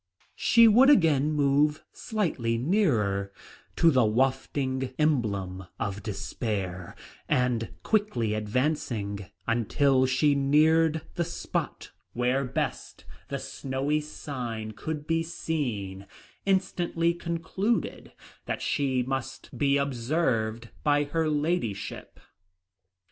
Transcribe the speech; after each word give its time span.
She 0.39 0.67
would 0.67 0.89
again 0.89 1.31
move 1.31 1.83
slightly 1.91 2.57
nearer 2.57 3.31
to 3.75 3.91
the 3.91 4.03
wafting 4.03 4.95
emblem 4.97 5.67
of 5.79 6.01
despair, 6.01 6.95
and 7.29 7.69
quickly 7.83 8.33
advancing, 8.33 9.27
until 9.47 10.07
she 10.07 10.33
neared 10.33 11.03
the 11.13 11.23
spot 11.23 11.91
where 12.13 12.43
best 12.43 13.05
the 13.27 13.37
snowy 13.37 14.01
sign 14.01 14.71
could 14.71 15.05
be 15.05 15.21
seen, 15.21 16.07
instantly 16.47 17.13
concluded 17.13 18.11
that 18.47 18.63
she 18.63 19.03
must 19.03 19.55
be 19.55 19.77
observed 19.77 20.69
by 20.83 21.03
her 21.03 21.29
ladyship. 21.29 22.19